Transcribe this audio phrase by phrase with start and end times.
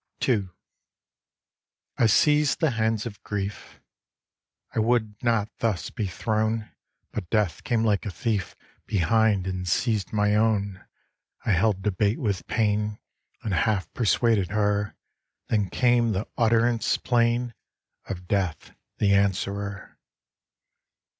[0.27, 0.49] II
[1.99, 3.79] I seized the hands of Grief;
[4.73, 6.71] I would not thus be thrown;
[7.11, 8.55] But Death came like a thief
[8.87, 10.83] Behind and seized my own
[11.45, 12.97] I held debate with Pain,
[13.43, 14.95] And half persuaded her;
[15.49, 17.53] Then came the utterance plain
[18.09, 19.99] Of Death, the Answerer.